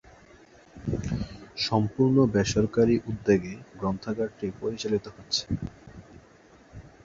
[1.59, 5.43] সম্পূর্ণ বেসরকারি উদ্যোগে গ্রন্থাগারটি পরিচালিত হচ্ছে।